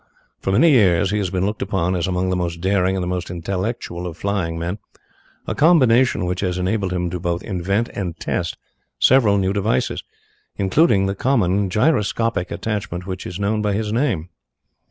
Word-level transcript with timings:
For 0.39 0.51
many 0.51 0.71
years 0.71 1.11
he 1.11 1.19
has 1.19 1.29
been 1.29 1.45
looked 1.45 1.61
upon 1.61 1.95
as 1.95 2.07
among 2.07 2.31
the 2.31 2.35
most 2.35 2.59
daring 2.59 2.95
and 2.95 3.03
the 3.03 3.07
most 3.07 3.29
intellectual 3.29 4.07
of 4.07 4.17
flying 4.17 4.57
men, 4.57 4.79
a 5.45 5.53
combination 5.53 6.25
which 6.25 6.39
has 6.39 6.57
enabled 6.57 6.91
him 6.91 7.11
to 7.11 7.19
both 7.19 7.43
invent 7.43 7.89
and 7.89 8.19
test 8.19 8.57
several 8.97 9.37
new 9.37 9.53
devices, 9.53 10.03
including 10.55 11.05
the 11.05 11.13
common 11.13 11.69
gyroscopic 11.69 12.49
attachment 12.49 13.05
which 13.05 13.27
is 13.27 13.39
known 13.39 13.61
by 13.61 13.73
his 13.73 13.93
name. 13.93 14.29